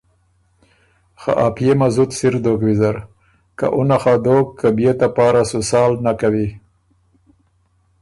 [1.21, 5.43] خه ا پئے مه زُت سِر دوک ویزرکه اُنه خه دوک که بيې ته پاره
[5.49, 6.47] سو سا نک کوی